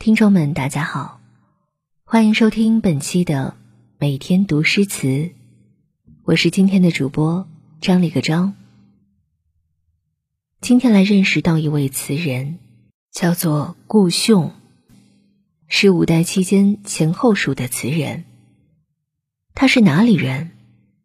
[0.00, 1.20] 听众们，大家好，
[2.04, 3.54] 欢迎收听本期的
[3.98, 5.32] 每天读诗词，
[6.24, 7.46] 我是今天的主播
[7.82, 8.54] 张立个张。
[10.62, 12.58] 今天来认识到一位词人，
[13.12, 14.52] 叫做顾兄，
[15.68, 18.24] 是五代期间前后蜀的词人。
[19.54, 20.52] 他是哪里人？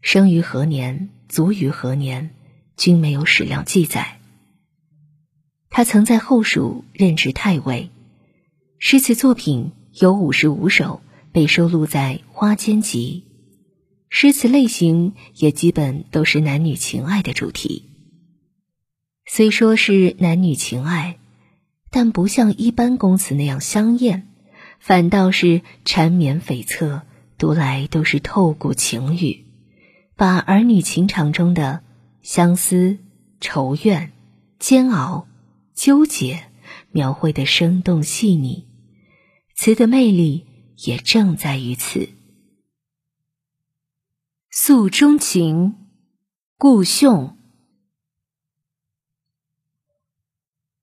[0.00, 1.08] 生于何年？
[1.28, 2.30] 卒于何年？
[2.76, 4.20] 均没有史料记载。
[5.70, 7.90] 他曾在后蜀任职太尉。
[8.78, 11.00] 诗词作品有五十五首，
[11.32, 13.24] 被收录在《花间集》。
[14.10, 17.84] 诗词类型也基本都是男女情爱的主题。
[19.24, 21.18] 虽说是男女情爱，
[21.90, 24.28] 但不像一般公词那样香艳，
[24.78, 27.00] 反倒是缠绵悱恻，
[27.38, 29.46] 读来都是透骨情语，
[30.16, 31.82] 把儿女情长中的
[32.20, 32.98] 相思、
[33.40, 34.12] 愁怨、
[34.58, 35.26] 煎熬、
[35.74, 36.44] 纠结
[36.92, 38.65] 描绘的生动细腻。
[39.56, 40.46] 词的魅力
[40.84, 42.10] 也正在于此。
[44.50, 45.74] 诉衷情，
[46.58, 47.38] 顾兄。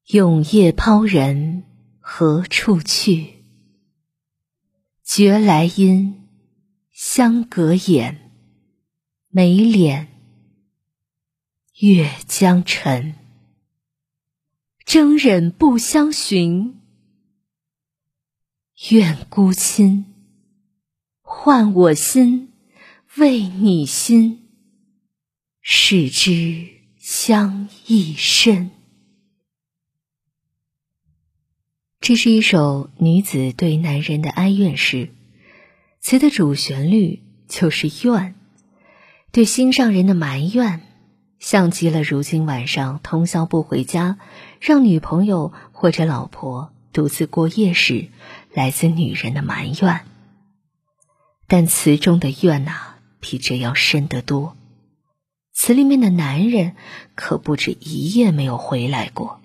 [0.07, 1.63] 永夜抛人
[1.99, 3.43] 何处去？
[5.03, 6.27] 觉来音，
[6.91, 8.31] 相隔眼，
[9.29, 10.07] 眉敛，
[11.79, 13.15] 月将沉。
[14.83, 16.82] 征忍不相寻。
[18.89, 20.03] 愿孤亲
[21.21, 22.51] 换我心，
[23.15, 24.41] 为你心，
[25.61, 26.67] 使之
[26.97, 28.71] 相忆深。
[32.01, 35.13] 这是一首女子对男人的哀怨诗，
[36.01, 38.35] 词的主旋律就是怨，
[39.31, 40.81] 对心上人的埋怨，
[41.39, 44.19] 像极了如今晚上通宵不回家，
[44.59, 48.09] 让女朋友或者老婆独自过夜时。
[48.53, 50.05] 来自女人的埋怨，
[51.47, 54.55] 但词中的怨呐，比这要深得多。
[55.51, 56.75] 词里面的男人
[57.15, 59.41] 可不止一夜没有回来过，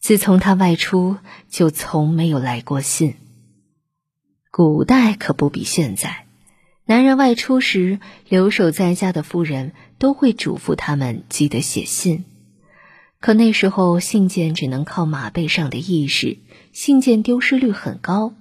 [0.00, 1.16] 自从他外出，
[1.48, 3.14] 就从没有来过信。
[4.50, 6.26] 古代可不比现在，
[6.84, 12.24] 男人外出时，留守在家的妇人都会嘱咐他们记得写信。
[13.20, 16.38] 可那时候信件只能靠马背上的意识，
[16.72, 18.34] 信件丢失率很高，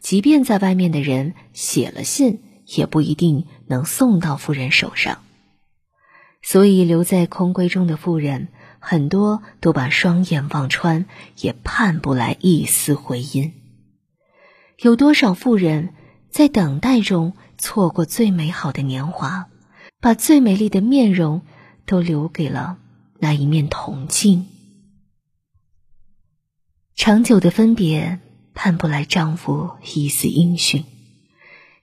[0.00, 5.18] 即便在外面的人写了信，也不一定能送到夫人手上。
[6.42, 8.48] 所以留在空闺中的妇人，
[8.78, 11.06] 很多都把双眼望穿，
[11.40, 13.52] 也盼不来一丝回音。
[14.80, 15.90] 有多少妇人
[16.30, 19.46] 在等待中错过最美好的年华，
[20.00, 21.42] 把最美丽的面容
[21.86, 22.78] 都留给了。
[23.20, 24.46] 那一面铜镜，
[26.94, 28.20] 长久的分别
[28.54, 30.84] 盼不来丈夫一丝音讯。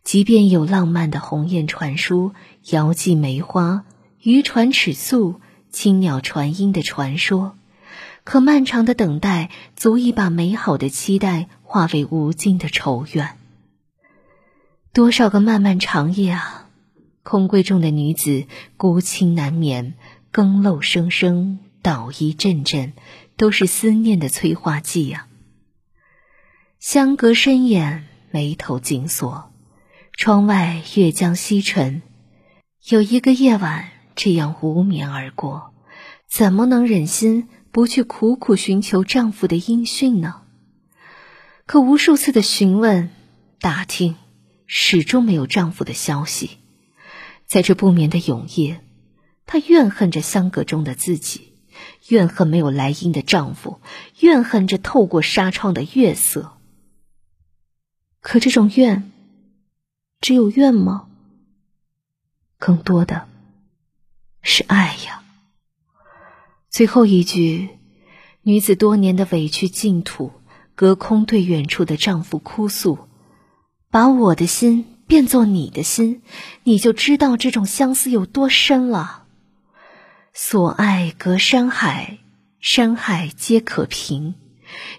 [0.04, 2.34] 即便有浪漫的鸿雁传书、
[2.72, 3.86] 遥寄梅花、
[4.22, 7.54] 渔船尺素、青鸟传音的传说，
[8.24, 13.36] 可漫长的等待足以把美好的期待化为无尽的愁怨。
[14.94, 16.70] 多少个漫漫长夜啊，
[17.24, 18.46] 空闺中的女子
[18.78, 19.96] 孤清难眠。
[20.32, 22.94] 更漏声声，倒一阵阵，
[23.38, 25.28] 都是思念的催化剂呀。
[26.80, 29.52] 相隔深眼，眉头紧锁，
[30.14, 32.02] 窗外月将西沉。
[32.90, 35.74] 有一个夜晚这样无眠而过，
[36.30, 40.44] 怎么能忍心不去苦苦寻求丈夫的音讯呢？
[41.66, 43.10] 可无数次的询问、
[43.60, 44.16] 打听，
[44.66, 46.52] 始终没有丈夫的消息。
[47.46, 48.82] 在这不眠的永夜。
[49.52, 51.49] 她怨恨着相隔中的自己，
[52.08, 53.80] 怨恨没有来音的丈夫，
[54.20, 56.54] 怨恨着透过纱窗的月色。
[58.22, 59.12] 可这种怨，
[60.22, 61.08] 只有怨吗？
[62.58, 63.28] 更多的
[64.42, 65.24] 是爱呀。
[66.70, 67.70] 最后一句，
[68.42, 70.32] 女子多年的委屈净土，
[70.76, 73.00] 隔空对远处的丈夫哭诉
[73.90, 76.22] ：“把我的心变作你的心，
[76.64, 79.19] 你就知道这种相思有多深了。”
[80.42, 82.18] 所爱隔山海，
[82.62, 84.36] 山海皆可平。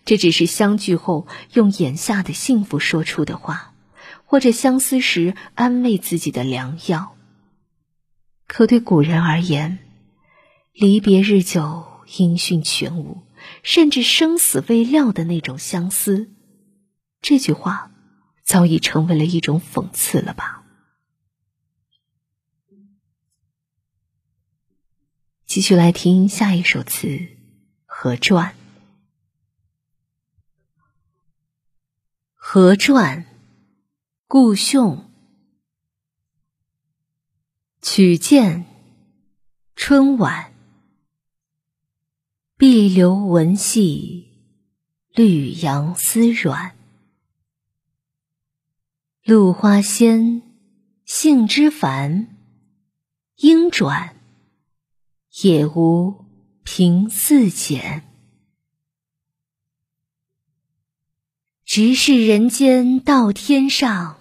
[0.04, 3.72] 这只是相聚后用眼下的幸福说出的话，
[4.26, 7.16] 或者相思时安慰自己的良药。
[8.46, 9.78] 可对古人而言，
[10.74, 11.86] 离别日久，
[12.18, 13.22] 音讯全无，
[13.62, 16.28] 甚至生死未料的那种相思，
[17.22, 17.90] 这句话
[18.44, 20.59] 早已成为了一种讽刺了吧？
[25.50, 27.08] 继续来听下一首词
[27.84, 28.54] 《何传》。
[32.34, 33.26] 何传，
[34.28, 35.10] 顾兄。
[37.82, 38.64] 曲见
[39.74, 40.52] 春晚，
[42.56, 44.28] 碧流文细，
[45.12, 46.76] 绿杨丝软。
[49.24, 50.42] 露花鲜，
[51.04, 52.36] 杏枝繁，
[53.38, 54.14] 莺转，
[55.42, 56.24] 也无
[56.64, 58.04] 平似简。
[61.64, 64.20] 直视人间到天上，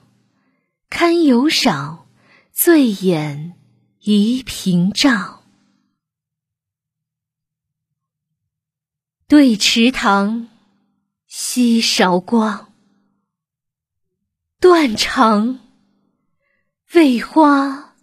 [0.88, 2.08] 堪有赏，
[2.52, 3.58] 醉眼
[4.00, 5.42] 疑屏障。
[9.28, 10.48] 对池塘
[11.26, 12.72] 惜韶光，
[14.60, 15.60] 断肠
[16.94, 17.96] 为花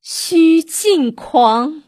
[0.00, 1.82] 须尽狂。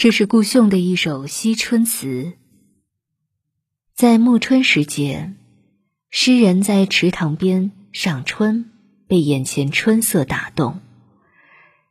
[0.00, 2.32] 这是顾兄的一首惜春词。
[3.94, 5.34] 在暮春时节，
[6.08, 8.70] 诗人在池塘边赏春，
[9.06, 10.80] 被眼前春色打动，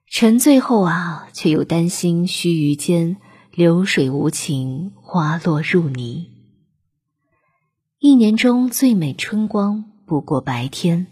[0.07, 3.17] 沉醉后啊，却又担心须臾间
[3.53, 6.31] 流水无情，花落入泥。
[8.00, 11.05] 一年中最美春光不过白天，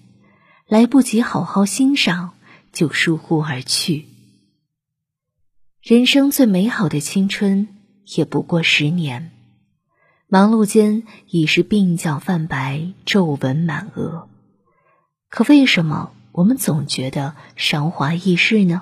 [0.68, 2.34] 来不及好好欣赏，
[2.74, 4.08] 就疏忽而去。
[5.90, 7.70] 人生最美好的青春，
[8.04, 9.32] 也不过十年。
[10.28, 14.28] 忙碌间已是鬓角泛白，皱纹满额。
[15.30, 18.82] 可为什么我们总觉得韶华易逝呢？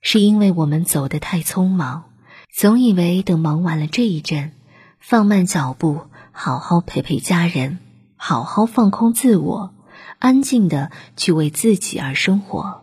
[0.00, 2.04] 是因为我们走得太匆忙，
[2.50, 4.52] 总以为等忙完了这一阵，
[4.98, 7.80] 放慢脚步，好好陪陪家人，
[8.16, 9.74] 好好放空自我，
[10.18, 12.82] 安静的去为自己而生活。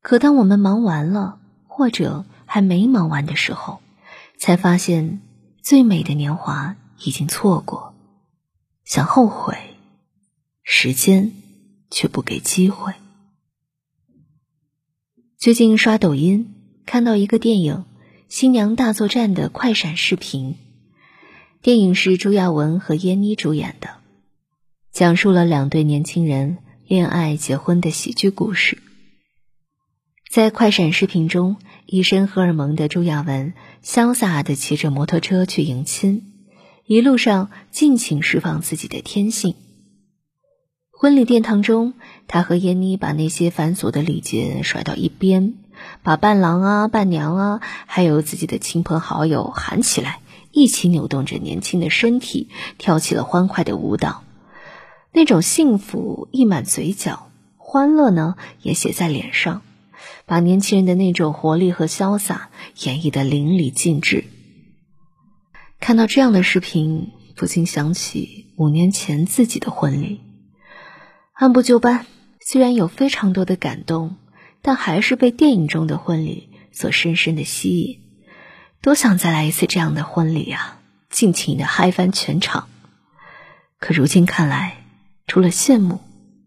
[0.00, 1.38] 可当我们忙完了，
[1.76, 3.82] 或者还没忙完的时候，
[4.38, 5.20] 才发现。
[5.62, 7.92] 最美的年华已经错过，
[8.84, 9.58] 想后悔，
[10.62, 11.32] 时间
[11.90, 12.94] 却不给机会。
[15.36, 16.54] 最近刷抖音
[16.86, 17.74] 看到一个电影
[18.28, 20.54] 《新娘大作战》的快闪视频，
[21.62, 23.90] 电影是朱亚文和闫妮主演的，
[24.92, 28.85] 讲述了两对年轻人恋爱结婚的喜剧故事。
[30.28, 31.56] 在快闪视频中。
[31.88, 36.24] 一身荷尔蒙的朱亚文潇洒的骑着摩托车去迎亲，
[36.84, 39.54] 一路上尽情释放自己的天性。
[40.90, 41.94] 婚礼殿堂中，
[42.26, 45.54] 他和闫妮把那些繁琐的礼节甩到一边，
[46.02, 50.18] 把伴郎啊、伴娘啊，还有自己的亲朋好友喊起来，
[50.50, 54.24] 一起扭动着年轻的身体，跳起了欢快的舞蹈。
[55.12, 59.62] 那种幸福溢满嘴角，欢乐呢也写在脸上。
[60.24, 62.50] 把年轻人的那种活力和潇洒
[62.82, 64.24] 演绎的淋漓尽致。
[65.80, 70.20] 看到这样的视频，不禁想起五年前自己的婚礼，
[71.32, 72.06] 按部就班，
[72.40, 74.16] 虽然有非常多的感动，
[74.62, 78.00] 但还是被电影中的婚礼所深深的吸引。
[78.80, 80.80] 多想再来一次这样的婚礼啊，
[81.10, 82.68] 尽情的嗨翻全场。
[83.78, 84.84] 可如今看来，
[85.26, 86.00] 除了羡慕，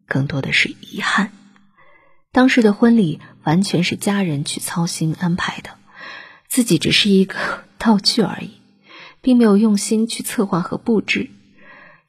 [0.07, 1.31] 更多的是遗憾。
[2.31, 3.19] 当时的婚礼
[3.49, 5.71] 完全是家人去操心安排的，
[6.47, 8.51] 自己只是一个道具而已，
[9.21, 11.31] 并没有用心去策划和布置。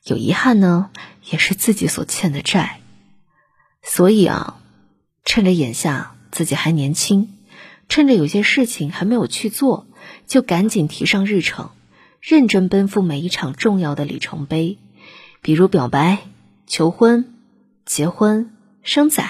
[0.05, 0.91] 有遗憾呢，
[1.31, 2.81] 也是自己所欠的债。
[3.83, 4.61] 所以啊，
[5.25, 7.31] 趁着眼下自己还年轻，
[7.89, 9.87] 趁着有些事情还没有去做，
[10.27, 11.71] 就赶紧提上日程，
[12.21, 14.77] 认真奔赴每一场重要的里程碑，
[15.41, 16.19] 比如表白、
[16.67, 17.33] 求婚、
[17.87, 19.25] 结婚、生仔。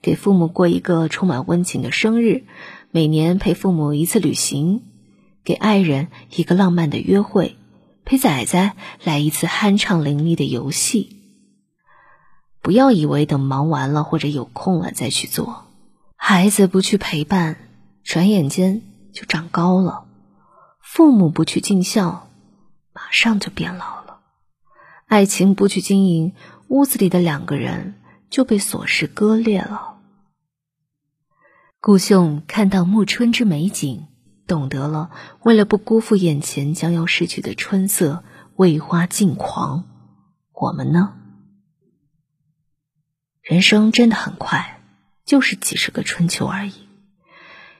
[0.00, 2.44] 给父母过一个充满温情的生日，
[2.90, 4.82] 每年陪父母一次旅行，
[5.44, 7.56] 给爱人一个浪漫的约会，
[8.04, 11.16] 陪仔仔来一次酣畅淋漓的游戏。
[12.62, 15.66] 不要以为等忙完了或者有空了再去做，
[16.16, 17.56] 孩子不去陪伴，
[18.04, 20.04] 转眼间就长高了；
[20.80, 22.28] 父母不去尽孝，
[22.94, 24.20] 马上就变老了；
[25.06, 26.34] 爱情不去经营，
[26.68, 27.94] 屋子里的两个人。
[28.30, 29.98] 就被琐事割裂了。
[31.80, 34.08] 顾兄看到暮春之美景，
[34.46, 35.10] 懂得了
[35.42, 38.24] 为了不辜负眼前将要逝去的春色，
[38.56, 39.84] 为花尽狂。
[40.52, 41.14] 我们呢？
[43.42, 44.82] 人生真的很快，
[45.24, 46.72] 就是几十个春秋而已。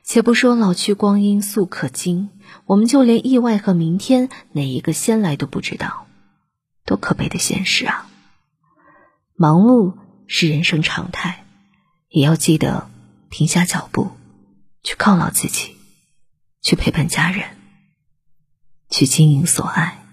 [0.04, 2.30] 且不说老去光阴速可惊，
[2.64, 6.06] 我们就连意外和明天哪一个先来都不知道，
[6.86, 8.08] 多可悲的现实啊！
[9.34, 9.94] 忙碌。
[10.28, 11.44] 是人生常态，
[12.10, 12.90] 也要记得
[13.30, 14.12] 停下脚步，
[14.82, 15.74] 去犒劳自己，
[16.62, 17.56] 去陪伴家人，
[18.90, 20.04] 去经营所爱。